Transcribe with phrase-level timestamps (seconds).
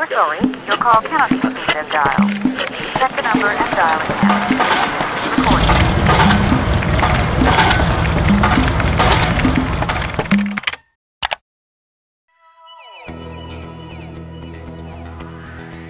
[0.00, 2.30] We're sorry, your call cannot be received as dialed.
[2.96, 4.48] Check the number and dial it now.
[5.36, 5.76] Recording.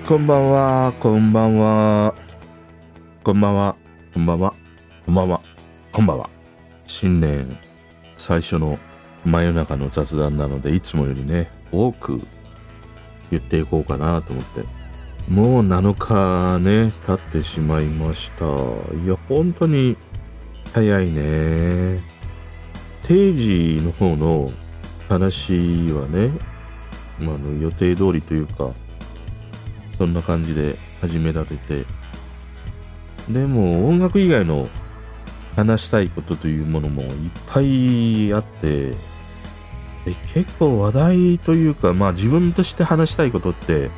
[0.09, 2.17] こんばんは、こんばんは。
[3.23, 3.77] こんばんは、
[4.13, 4.55] こんばんは、
[5.07, 5.41] こんばんは、
[5.93, 6.29] こんばんは。
[6.85, 7.57] 新年
[8.17, 8.77] 最初の
[9.25, 12.21] 真夜中の雑談なので、いつもよりね、多く
[13.31, 14.65] 言っていこうかなと思って。
[15.29, 18.45] もう7日ね、経ってしまいました。
[18.45, 19.97] いや、本当に
[20.73, 21.99] 早いね。
[23.03, 24.53] 定時の方の
[25.09, 25.53] 話
[25.93, 26.31] はね、
[27.19, 28.71] まあ、の予定通りというか、
[29.99, 31.85] そんな感じで始められて。
[33.29, 34.69] でも音楽以外の
[35.55, 37.11] 話したいことというものもいっ
[37.49, 38.95] ぱいあって、
[40.11, 43.91] で結構話題というか、まあ自分として話したいことって、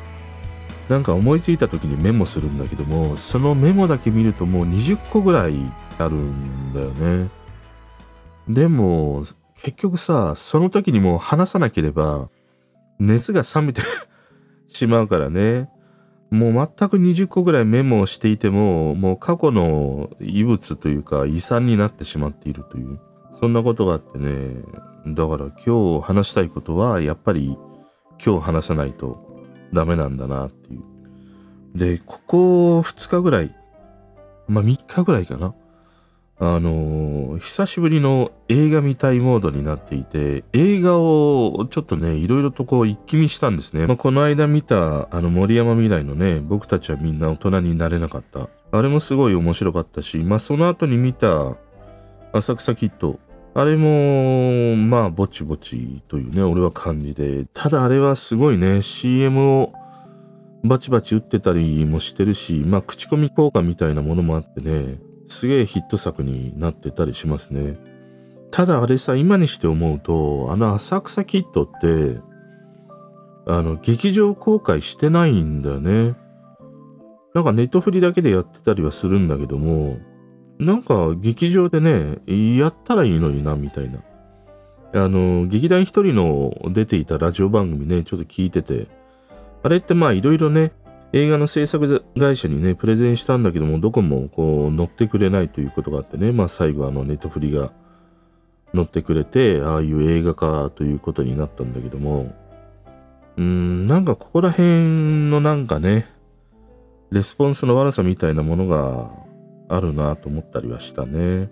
[0.89, 5.55] なんか思いついた時にメモするんだけども、そのメモだけ見るともう20個ぐらい
[5.97, 7.29] あるんだよね。
[8.47, 9.23] でも、
[9.61, 12.29] 結局さ、その時にもう話さなければ、
[12.99, 13.81] 熱が冷めて
[14.67, 15.69] しまうからね。
[16.29, 22.99] もう全く20個ぐらいメモをしていても、もう過去の遺物というか遺産になってしまっているという、
[23.39, 24.29] そんなことがあってね。
[25.05, 27.57] だから今日話したいことは、やっぱり
[28.23, 30.83] 今日話さないとダメなんだなっていう。
[31.75, 33.55] で、ここ2日ぐらい、
[34.47, 35.55] まあ3日ぐらいかな。
[36.39, 43.87] あのー久しぶりの映画見たいモードになっていて、映画をちょっとね、いろいろとこう一気見したんですね。
[43.87, 48.49] まあ、この間見た、あの森山未来のね、僕たちはみんな大人になれなかった。
[48.71, 51.55] あれもすごい面白かったし、まあその後に見た
[52.33, 53.19] 浅草キッド。
[53.55, 57.45] あれも、まあ、ぼちぼちというね、俺は感じで。
[57.53, 59.73] ただあれはすごいね、CM を
[60.63, 64.97] バチバチ打ってたりもしてるし、まあ、口コミ効果みたいなものもあってね、
[65.27, 67.77] すげえヒット作になってたりしますね。
[68.49, 72.19] ただあれさ、今にして思うと、あの浅草キッドって、
[73.45, 76.15] あの、劇場公開してないんだよね。
[77.33, 79.97] なんかネットフリだけでやってたりはするんだけども、
[80.59, 82.19] なんか劇場でね、
[82.57, 83.99] やったらいいのにな、みたいな。
[84.93, 88.87] あの、劇団一人の出ていたラジオ番組ね、ちょっと聞いてて、
[89.63, 90.71] あれってまあいろいろね、
[91.13, 97.71] 映画の制作会社にね、プレゼンしたんだけども、どこもこう乗ってくれないということがあってね、まあ最後あのネトフリが
[98.73, 102.33] 乗ってくれて、ああいう映画化ということになったんだけども、
[103.37, 106.07] うーん、なんかここら辺のなんかね、
[107.11, 109.11] レスポンスの悪さみたいなものが
[109.75, 111.49] あるなと思ったりはしたね。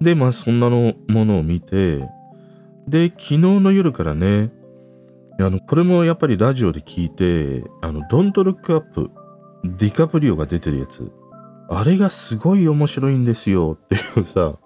[0.00, 1.98] で、まあそんなのものを見て、
[2.88, 4.50] で、昨日の夜からね、
[5.38, 9.10] あの、これもやっぱりラジオで聞いて、あの、ドントルックアップ、
[9.64, 11.10] ディカプリオが出てるやつ。
[11.68, 14.56] あれがすごい面白いんですよっていうさ、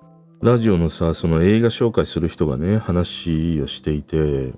[0.41, 4.53] ラジオのさ、その映画紹介する人がね、話をしていて、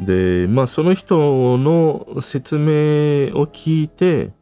[0.00, 4.32] で、まあその人の説明を聞いて、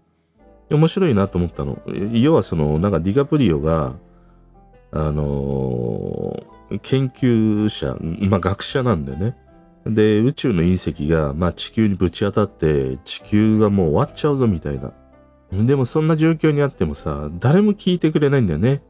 [0.71, 1.79] 面白いなと思ったの。
[2.13, 3.95] 要はその、なんかディカプリオが、
[4.93, 7.97] あのー研究者、
[8.29, 9.37] まあ学者なんだよね。
[9.87, 14.93] で、宇宙の隕石が、まあ、地球にぶち当たって、地球がもう終わっちゃうぞみたいな。
[15.53, 18.83] でもそんな状況にあってもさ、誰も聞いてくれないんだよね。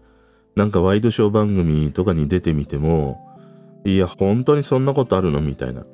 [0.54, 3.20] なんかワイドショー番組とかに出てみても、
[3.84, 5.84] いや、本当にそんなことあるのみたいな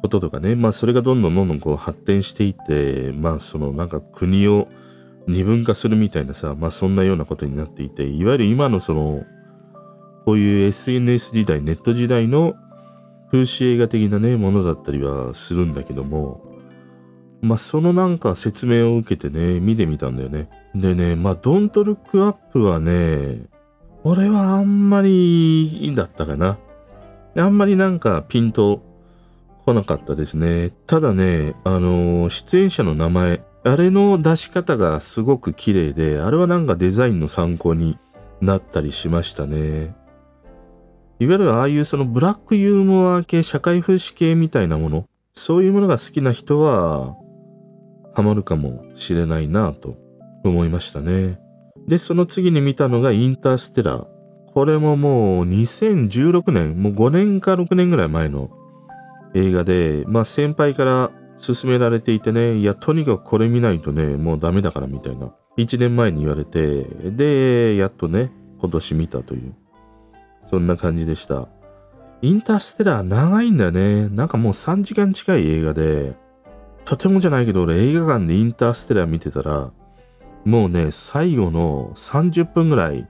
[0.00, 0.56] こととかね。
[0.56, 4.66] まあ、それがどんどんどんどんこう発展していって、まあ、そのなんか国を
[5.28, 9.24] 二分化するみたいなさ、まあ、そんなようなことになっていて、いわゆる今のその、
[10.24, 12.54] こういう SNS 時代、ネット時代の
[13.30, 16.42] 風刺映画的なね、ものだったりはするんだけども、
[17.40, 20.48] まあ、そのなんか説明を受けてね、見てみたんだよね。
[20.74, 23.42] でね、まあ、ドントルックアップはね、
[24.04, 26.58] 俺はあんまりだったかな。
[27.36, 28.82] あんまりなんかピンと
[29.64, 30.70] 来なかったですね。
[30.86, 37.98] ただね、あの出演者の名前、あれの出し方がすごく綺麗で、あれはなんかデザインの参考に
[38.40, 39.96] なったりしましたね。
[41.20, 47.16] いわゆるああいうそのブラックユーモア系、社会風刺系みたいなもの、そういうものが好きな人は、
[48.14, 49.96] ハマるかもしれないなと
[50.44, 51.40] 思いましたね。
[51.88, 54.06] で、その次に見たのがインターステラー。
[54.52, 58.50] これももう2016年、もう5年か6年ぐらい前の
[59.34, 65.32] 映画で、まあ先輩から勧められていてね、いや、とにかくこれ見ないとね、もうダメだからみたいな。
[65.56, 69.54] 1年前に言われて、で、やっとね、今年見たという。
[70.40, 71.48] そんな感じでした。
[72.22, 74.08] インターステラー長いんだよね。
[74.08, 76.16] なんかもう3時間近い映画で、
[76.84, 79.70] とてもじゃないけど、俺映画館でインターステラー見てたら、
[80.44, 83.06] もうね、最後の30分ぐらい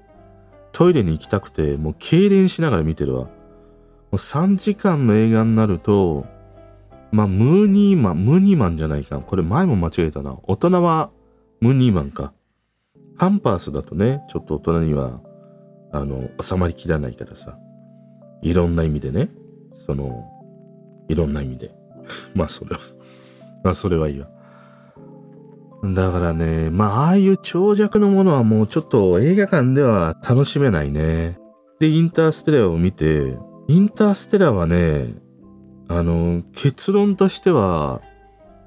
[0.72, 3.25] トイレに行きたくて、もう痙攣しながら見てるわ。
[3.25, 3.30] も
[4.12, 6.26] う3時間の映画になると、
[7.10, 9.19] まあ、ムーニーマン、ムーニーマンじゃないか。
[9.20, 10.38] これ前も間違えたな。
[10.44, 11.10] 大人は
[11.60, 12.32] ムーニーマンか。
[13.19, 15.20] パンパースだとね、ちょっと大人には、
[15.93, 17.58] あの、収まりきらないからさ。
[18.43, 19.28] いろんな意味でね。
[19.75, 20.25] その、
[21.08, 21.75] いろんな意味で。
[22.34, 22.81] まあ、それは
[23.64, 24.28] まあ、それはいいわ。
[25.84, 31.38] だからね、まあ、ああいう長尺のものはもうちょっと映画館では楽しめないね。
[31.78, 33.37] で、インターステラーを見て、
[33.69, 35.14] インターステラーはね、
[35.88, 38.02] あの、結論としては、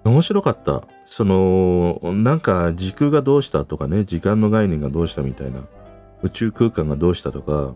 [0.03, 0.83] 面白かった。
[1.05, 5.61] その、なんか時空がどうしたとかね、時間の概念がどうしたみたいな、
[6.23, 7.75] 宇宙空間がどうしたとか、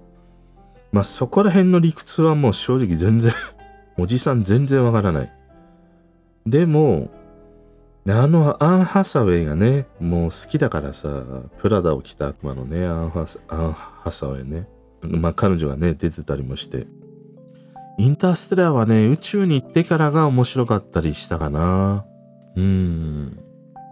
[0.91, 3.31] まあそこら辺の理屈はもう正直全然
[3.97, 5.33] おじさん全然わからない。
[6.47, 7.09] でも、
[8.07, 11.23] あのアン・ハサウェイがね、もう好きだからさ、
[11.59, 14.67] プラダを着た悪魔のね、アンハサアンハサウェイね。
[15.01, 16.87] まあ彼女がね、出てたりもして。
[17.97, 22.05] インターステラーはね、宇宙に行ってからが面白かったりしたかな。
[22.55, 23.39] うん。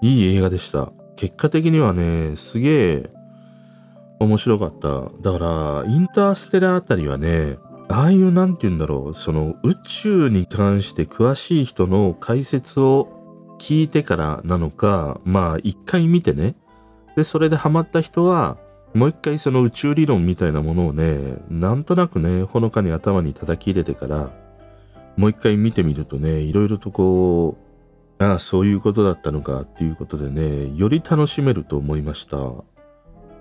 [0.01, 0.91] いい映画でした。
[1.15, 3.09] 結果的にはね、すげえ
[4.19, 5.09] 面白かった。
[5.21, 7.57] だから、インターステラーあたりはね、
[7.89, 13.09] ああいうなんて言うんだろう、その宇宙に関して詳しい人の解説を
[13.59, 16.55] 聞いてからなのか、まあ一回見てね。
[17.15, 18.57] で、それでハマった人は、
[18.93, 24.31] もう一回その宇宙理論みたいなものをね、なんとなくね、ほのかに頭に叩き入れてから、
[25.17, 27.57] もう一回見てみるとね、いろいろとこ
[28.19, 32.37] う、ああ、そういうことだったのかっていうことでね、より楽しめると思いました。
[32.37, 32.65] も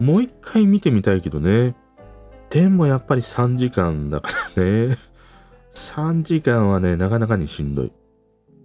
[0.01, 1.77] う一回見てみたいけどね。
[2.51, 4.97] でもやっぱり3時間だからね。
[5.71, 7.93] 3時間はね、なかなかにしんどい。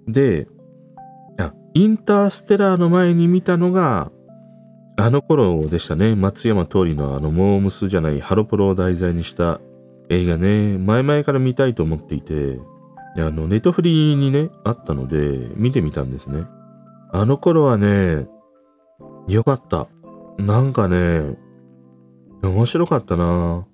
[0.07, 0.47] で、
[1.77, 4.11] インターステラーの前に見たのが、
[4.99, 6.15] あの頃でしたね。
[6.15, 9.61] 松山通りのあのモームスじゃないハロプロを題材にした
[10.09, 10.79] 映画ね。
[10.79, 12.59] 前々から見たいと思っていて、
[13.15, 16.45] あの、ネトフリにね、あったので、見てみたんですね。
[17.13, 18.27] あの頃はね、
[19.27, 19.87] よかった。
[20.39, 21.37] なんかね、
[22.41, 23.67] 面白かったな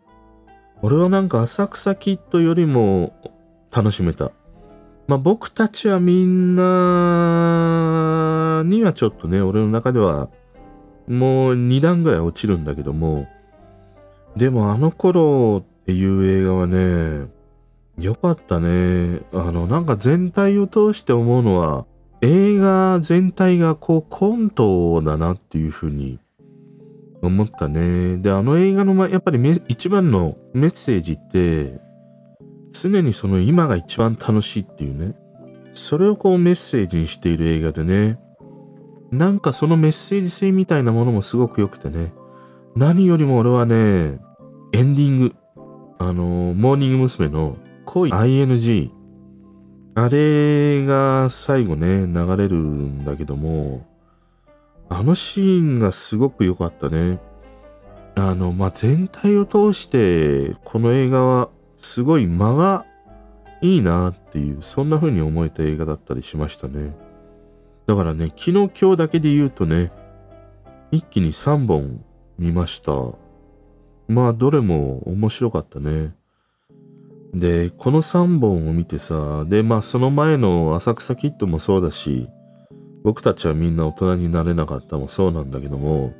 [0.81, 3.13] 俺はなんか浅草キッドよりも
[3.71, 4.31] 楽しめた。
[5.07, 6.63] まあ僕たちはみんな
[8.65, 10.29] にはちょっとね、俺の中では
[11.07, 13.27] もう2段ぐらい落ちるんだけども、
[14.35, 17.27] でもあの頃っていう映画はね、
[17.99, 19.21] よかったね。
[19.33, 21.85] あの、なんか全体を通して思うのは、
[22.21, 26.19] 映画全体がこうコントだなっていうふうに
[27.21, 28.17] 思ったね。
[28.17, 31.79] で、あの映画のやっぱり一番のメッセージって、
[32.71, 35.15] 常にその今が一番楽しいっていうね。
[35.73, 38.19] それをこうメッセージにしている映画でね。
[39.13, 42.11] なんかそのメッセージ性みたいなものもすごく良くてね。
[42.75, 43.75] 何よりも俺はね、
[44.73, 45.35] エンディング。
[45.99, 47.29] あの、モーニング娘。
[47.29, 48.89] の恋 ING。
[49.93, 53.85] あれが最後ね、流れるんだけども、
[54.89, 57.19] あのシーンがすごく良かったね。
[58.15, 62.85] あの、まあ、全体を通して、この映画はすごい間が
[63.61, 66.95] いいなっていう、そんな風に思えた映画だったりしましたね。
[67.85, 69.91] だからね、昨日今日だけで言うとね、
[70.91, 72.03] 一気に3本
[72.37, 72.91] 見ました。
[74.07, 76.13] まあ、どれも面白かったね。
[77.33, 82.29] で、この3本を見てさ、で、まあ、その前の浅草キッドもそうだし、
[83.03, 86.13] 僕たちはみんな大人になれなかったもそうなんだけども、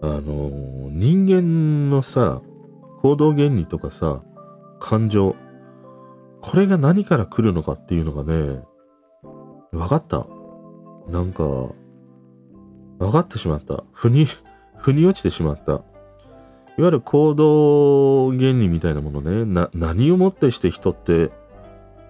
[0.00, 2.40] あの、人間のさ、
[3.02, 4.22] 行動原理とかさ、
[4.78, 5.36] 感情。
[6.40, 8.62] これが何から来るのかっていうのがね、
[9.72, 10.26] 分かった。
[11.10, 11.72] なんか、
[12.98, 13.84] 分かってしまった。
[13.92, 14.26] 腑に、
[14.78, 15.72] 腑に落ちてしまった。
[15.72, 15.82] いわ
[16.86, 21.30] ゆる行動原理みたいなものね、な、何をもってして人って、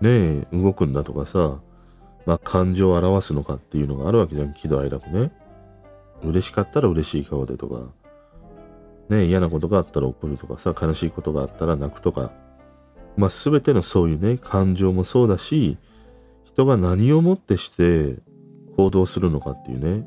[0.00, 1.58] ねえ動くんだとかさ、
[2.26, 5.32] まあ感情を表すのかっていうのがあるわけじゃん、喜怒哀楽ね。
[6.22, 7.80] 嬉しかったら嬉しい顔でとか、
[9.08, 12.30] ね嫌なことがあったら怒るとかさ、悲しいことがあったら泣くとか、
[13.16, 15.78] まあ、全てのそういうね、感情もそうだし、
[16.44, 18.16] 人が何をもってして
[18.80, 20.06] 行動するのかっていうね、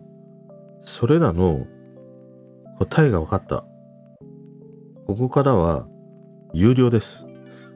[0.81, 1.67] それらの
[2.79, 3.65] 答えが分かった。
[5.05, 5.85] ここからは
[6.53, 7.27] 有料です。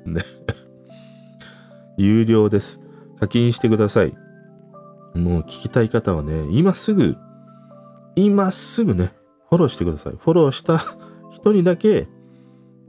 [0.06, 0.24] ね。
[1.98, 2.82] 有料です。
[3.20, 4.18] 課金してください。
[5.14, 7.16] もう聞きたい方はね、今すぐ、
[8.16, 9.14] 今すぐね、
[9.50, 10.14] フォローしてください。
[10.18, 10.80] フォローした
[11.30, 12.08] 人にだけ、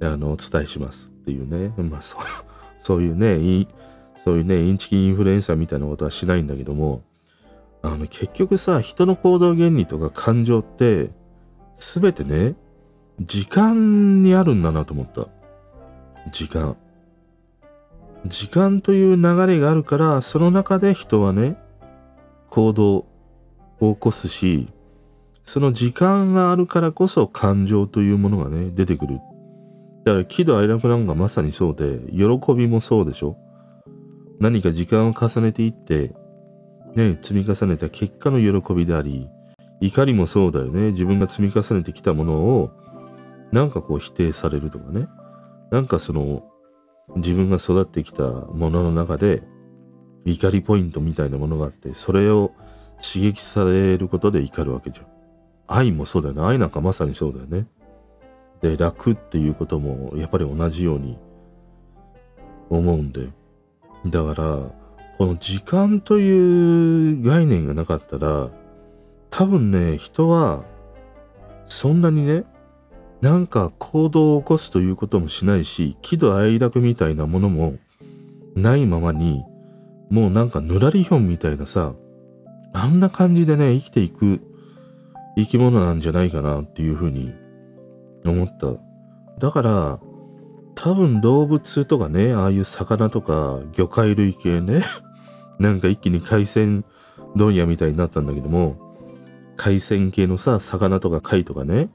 [0.02, 1.10] あの、お伝えします。
[1.10, 2.20] っていうね、まあそう、
[2.78, 3.68] そういうね、
[4.24, 7.02] そういうね、インチキインフルエンサーみたいなことはしないんだけども、
[7.92, 11.11] あの、結局さ、人の行動原理とか感情って、
[11.75, 12.54] すべてね、
[13.21, 15.28] 時間にあるんだなと思った。
[16.30, 16.76] 時間。
[18.26, 21.57] 時間という流れがあるから、その中で人はね、
[22.50, 23.07] 行動
[23.80, 24.68] を起こすし、
[25.45, 29.21] その時間があるからこそ感情というものがね、出てくる。
[30.04, 33.37] だから喜怒哀楽なんかまさにそうで、喜びもそうでしょ
[34.40, 36.12] 何か時間を重ねていって、
[36.95, 39.28] ね、積み重ねた結果の喜びであり、
[39.80, 40.90] 怒りもそうだよね。
[40.92, 42.71] 自分が積み重ねてきたものを、
[43.52, 45.09] なんかこう否定されるとかね。
[45.71, 46.45] なんかその、
[47.16, 49.42] 自分が育ってきたものの中で、
[50.25, 52.52] 怒りポイントみたいなものがあって、それを
[53.00, 55.07] 刺激されることで怒るわけじゃん。
[55.68, 56.42] 愛もそうだよね。
[56.42, 57.66] 愛なんかまさにそうだよね。
[58.61, 61.18] で、楽っていうこともやっぱり同じように
[62.68, 63.28] 思うんで。
[64.07, 64.77] だから、
[65.18, 68.50] この時間という概念がなかったら、
[69.30, 70.64] 多分ね、人は、
[71.66, 72.44] そんなにね、
[73.20, 77.75] なんか行動を起こすということもしないし、喜怒哀楽みたいなものも
[78.54, 79.44] ないままに、
[80.08, 81.94] もうなんかぬらりひょんみたいなさ、
[82.72, 84.40] あんな感じでね、生きていく
[85.37, 87.34] 生き物なんじゃないかなっていうふうに
[88.25, 88.68] 思った。
[89.40, 90.00] だから、
[90.76, 94.80] 多分動物とかね、ああいう魚とか魚介類系ね、
[95.58, 96.84] なんか一気に海鮮
[97.34, 98.76] 問屋みたいになったんだけども、
[99.56, 101.90] 海鮮系のさ、魚とか貝とかね、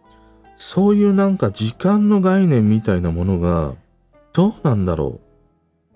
[0.56, 3.76] そういうなんか時間の概念みたいなものが、
[4.34, 5.20] どうなんだろ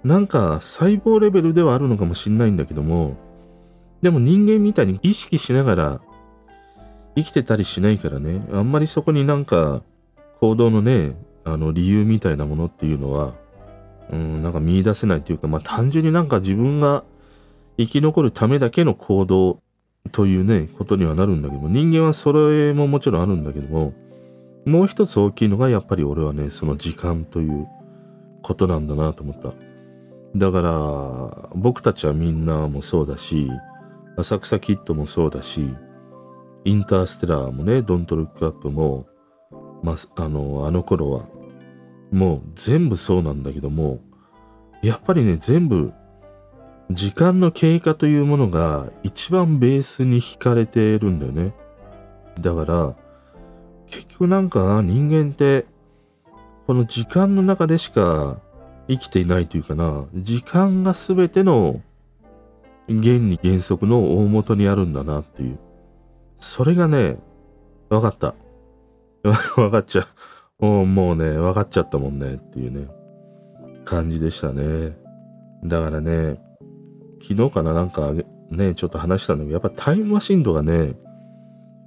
[0.03, 0.07] う。
[0.07, 3.17] なんか細胞レベルではあるのかもしんないんだけども、
[4.01, 6.01] でも人間みたいに意識しながら
[7.15, 9.81] 生きてたりしないからね、あんまりそこになんか
[10.39, 13.33] 行動のね、あの理由みたいなものっていうのは、
[14.12, 17.03] うん、なんか見出せないというか、まあ単純になんか自分が
[17.77, 19.62] 生き残るためだけの行動
[20.12, 23.93] というね、ことにはなるんだけども、人間はそれももちろんあるんだけども、
[24.65, 27.67] もう一つ大きいのがやっぱり俺はね、その時間という
[28.41, 29.53] ことなんだなと思った。
[30.36, 33.50] だから、僕たちはみんなもそうだし、
[34.17, 35.69] 浅草キッドもそうだし、
[36.65, 39.07] インターステラーもね、ドントルックアップも、
[39.84, 41.25] まあ、あの、あの頃は、
[42.12, 44.00] もう全部そうなんだけども、
[44.84, 45.93] やっぱりね、全部、
[46.91, 51.53] 時間の経過というものが一番ベースに惹かれてるんだよね。
[52.39, 52.96] だから、
[53.88, 55.65] 結局なんか人間って、
[56.65, 58.39] この時間の中でしか
[58.88, 61.82] 生きていないというかな、時間が全ての
[62.88, 65.60] 原理原則の大元にあるんだなっていう。
[66.38, 67.17] それがね、
[67.89, 68.34] 分かった。
[69.56, 70.08] 分かっちゃ
[70.60, 70.65] う。
[70.86, 72.88] もうね、分かっちゃったもんねっていうね、
[73.84, 74.98] 感じでしたね。
[75.63, 76.39] だからね、
[77.21, 78.13] 昨日かななんか
[78.51, 80.93] ね、ちょっと話したんだけど、やっぱタイムマシンとかね、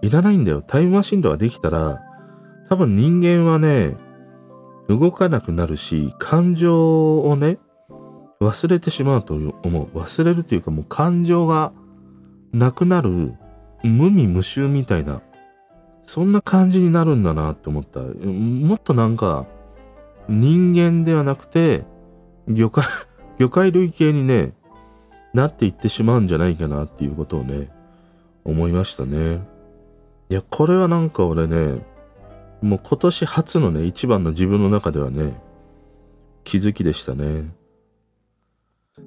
[0.03, 0.63] いらないんだよ。
[0.63, 2.01] タイムマシンとかできたら、
[2.69, 3.97] 多分人間はね、
[4.89, 7.59] 動かなくなるし、感情をね、
[8.41, 9.99] 忘れてしまうと思う。
[9.99, 11.73] 忘れるというかもう感情が
[12.53, 13.35] なくなる
[13.83, 15.21] 無味無臭みたいな、
[16.03, 18.01] そんな感じになるんだなって思った。
[18.01, 19.47] もっとなんか、
[20.29, 21.85] 人間ではなくて、
[22.49, 22.85] 魚介、
[23.39, 24.55] 魚介類系にね、
[25.33, 27.69] なっていってしまうんじゃないかなっていうことをね、
[28.45, 29.41] 思いましたね。
[30.29, 31.85] いや、これはなんか俺ね、
[32.63, 35.41] もう今年初のね、一番の自分の中ではね、
[36.45, 37.53] 気づきでしたね。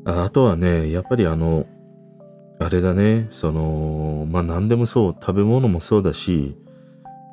[0.06, 1.66] ああとはね、やっぱりあの、
[2.60, 6.56] あれだね、その、まあ何でもそう、食べ物もそうだし、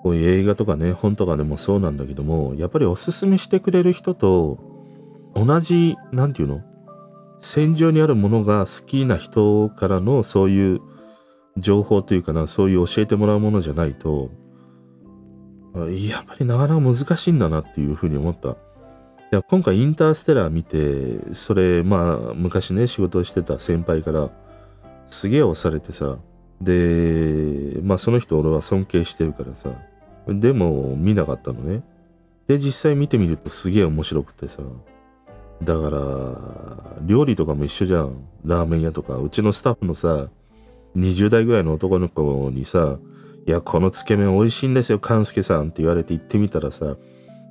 [0.03, 4.59] こういう映画とかね、本とかでもそうなんだけども、やっぱりおすすめしてくれる人と、
[5.35, 6.63] 同じ、なんていうの？
[7.41, 10.81] 戦場にあるものが好きな人からのそういう
[11.57, 14.31] 情報というかな、そういう教えてもらうものじゃないと、
[15.75, 18.51] やっぱりなかなか難しいんだなっていうふうに思った。
[18.51, 18.55] い
[19.31, 24.31] や今回インターステラー見て、それ、まあ、昔ね、仕事をしてた先輩から、
[25.07, 26.19] すげえ押されてさ、
[26.61, 29.71] で、まあその人俺は尊敬してるからさ、
[30.29, 31.83] でも見なかったのね。
[32.49, 34.63] で、実際見てみるとすげえ面白くてさ、
[35.63, 38.15] だから、料理とかも一緒じゃん。
[38.45, 39.17] ラーメン屋とか。
[39.17, 40.29] うちのスタッフのさ、
[40.97, 42.99] 20代ぐらいの男の子にさ、
[43.47, 46.97] いや、このつけ麺美味しいんですよ、勘介さんって言われて行ってみたらさ、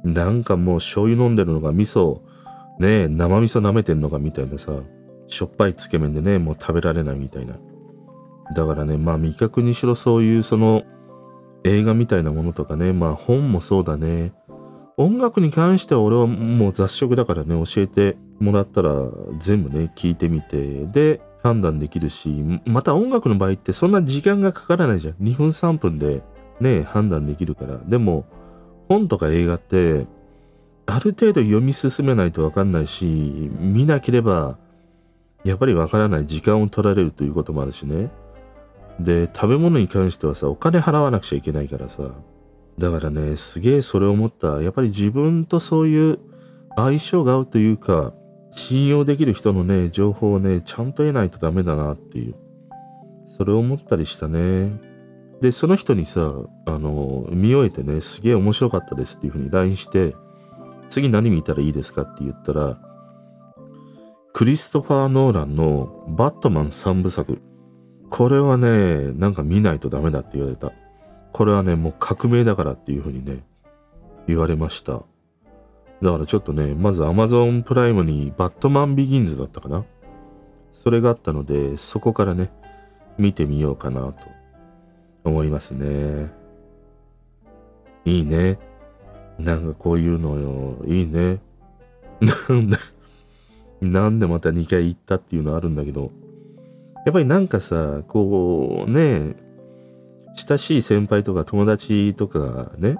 [0.04, 2.22] なんかもう醤油飲んでるのが味噌、
[2.80, 4.72] ね、生味噌舐めてんのかみたいなさ、
[5.28, 7.56] しょっぱいつけ麺でね、もう食べられないみたいな。
[8.56, 10.84] だからね、まあ味覚にしろそういうその
[11.64, 14.32] 映画みたいなものとかね、まあ本もそうだね。
[15.00, 18.92] 音楽に関しては俺はもう雑食だからね、教えてもらったら
[19.38, 25.14] 全部ね、聞いてみて、で、判断できるし、また音楽の場合ってそんな時間がかからないじゃん。
[25.16, 26.22] 2分3分で
[26.60, 27.78] ね、判断できるから。
[27.78, 28.26] でも、
[28.90, 30.06] 本とか映画って、
[30.86, 34.58] ある程度読み進めないとわかんないし、見なければ、
[35.46, 38.10] やっぱりわからない時間を取られるということもあるしね。
[39.00, 42.04] で、食べ物に関してはさ、お金払わなくちゃいけないからさ。
[42.80, 44.62] だからね、すげえそれを思った。
[44.62, 46.20] やっぱり自分とそういう
[46.78, 48.14] 相性が合うというか、
[48.52, 52.36] 信用できる人のね、情報をね、ちゃんと得ないとダメだなっていう。
[53.26, 54.72] それを思ったりしたね。
[55.42, 56.34] で、その人にさ、
[56.66, 60.16] あの、見終えてね、すげえ面白かったですっていうふうに LINE して、
[60.88, 62.78] 次何見たらいいですかって言ったら、
[64.34, 67.42] クリストファー・ノーランのバットマン3部作。
[68.10, 70.72] これはね、なんか見ないとダメだって言われた。
[71.32, 73.44] これはね、もう革命だからっていうふうにね、
[74.28, 74.94] 言われました。
[76.02, 79.86] だからちょっとね、まず Amazon プライムにバットマンビギンズだったかな？
[80.72, 82.50] それがあったので、そこからね、
[83.18, 84.16] 見てみようかなと
[85.24, 86.32] 思いますね。
[88.06, 88.58] いいね。
[89.38, 90.86] なんかこういうのよ。
[90.86, 91.40] いいね。
[92.22, 92.78] なんで、
[93.82, 96.12] なんでまた2回行ったっていうのあるんだけど、
[97.06, 99.36] やっぱりなんかさ、こうね、
[100.36, 102.98] 親しい先輩とか友達とかね、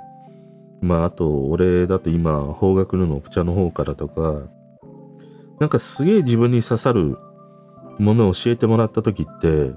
[0.82, 4.42] まああと俺だと今方角のの茶の方からとか
[5.60, 7.18] なんかすげえ自分に刺さる
[7.98, 9.72] ものを教えてもらった時って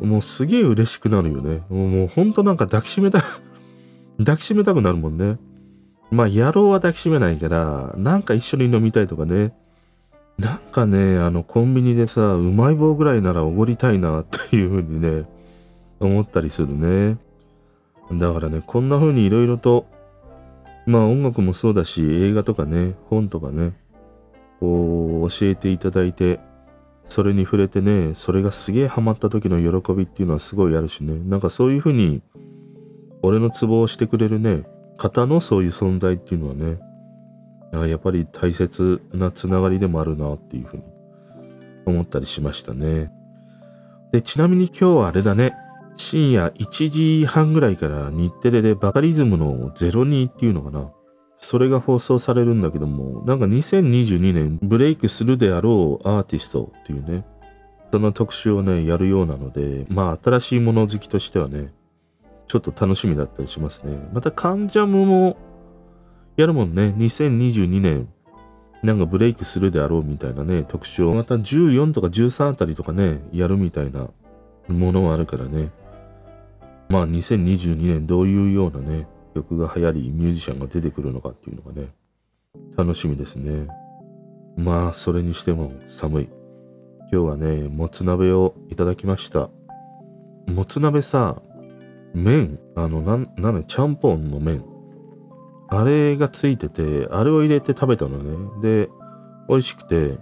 [0.00, 1.62] もうすげえ嬉しくなるよね。
[1.68, 3.22] もうほんとなんか抱きしめた
[4.18, 5.38] 抱きしめたくなるもんね。
[6.10, 9.54] まあ野郎は抱きしめないからなんか一緒に飲みたいとかね。
[10.38, 15.24] なんかねあのコンビニでさうまい棒ぐらいならおごりたいなっていうふうにね
[16.06, 17.18] 思ったりするね。
[18.12, 19.86] だからね、こんな風にいろいろと、
[20.86, 23.72] まあ音楽もそうだし、映画とかね、本とかね、
[24.60, 26.40] こう教えていただいて、
[27.04, 32.22] それに触れてね、それがすげえハマった時の喜びっていうのはすごいあるしね、なんかそういう風に、
[33.22, 34.64] 俺のツボをしてくれるね、
[34.98, 36.78] 方のそういう存在っていうのはね、
[37.88, 40.84] やっぱり大切なつながりでもあるなっていう風に
[41.86, 43.10] 思ったりしましたね。
[44.12, 45.54] で、ちなみに今日はあれだね、
[45.96, 50.90] 深夜1時半ぐらいから日テレでバカリズムの02っていうのかな。
[51.38, 57.24] それが放送されるんだけども、なんか2022年ブレイクするであろうアーティストっていうね、
[57.92, 61.72] その特集をね、やるようなので、まあ新しいもの好きとしてはね、
[62.46, 63.98] ちょっと楽しみだったりしますね。
[64.12, 65.36] またカンジャムも
[66.36, 68.08] やるもんね、2022年
[68.82, 74.08] なんかブレイクするであろうみたいなね、特集をまた14とか13あたりとかね、やるみたいな
[74.68, 75.70] ものはあるからね。
[76.92, 81.88] まあ2022年どういうようなね、曲が流行り、ミュージシャンが出てくるのかっていうのがね、
[82.76, 83.66] 楽しみですね。
[84.58, 86.28] まあ、それにしても寒い。
[87.10, 89.48] 今日はね、もつ鍋をいただきました。
[90.46, 91.40] もつ鍋さ、
[92.12, 94.62] 麺、あの、なん、なんちゃんぽんの麺。
[95.70, 98.60] あれがついてて、あれを入れて食べたのね。
[98.60, 98.90] で、
[99.48, 100.18] 美味しくて、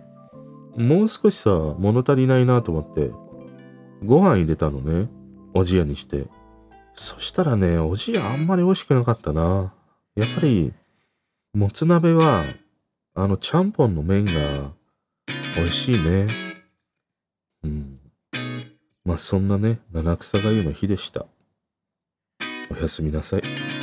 [0.76, 3.10] もう少しさ、物足りないなと思って、
[4.04, 5.08] ご飯入れたのね。
[5.52, 6.26] おじやにして。
[7.00, 9.72] そしたらね、おじやあんまり美味しくなかったな。
[10.16, 10.74] やっぱり、
[11.54, 12.44] もつ鍋は、
[13.14, 14.32] あの、ちゃんぽんの麺が
[15.56, 16.28] 美味しいね。
[17.64, 17.98] うん。
[19.02, 21.24] まあ、そんなね、七草がゆの日でした。
[22.70, 23.79] おやすみなさい。